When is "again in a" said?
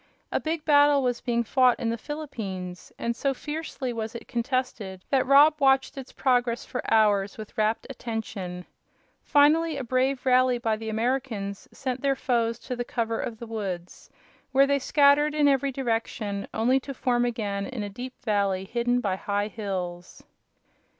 17.23-17.87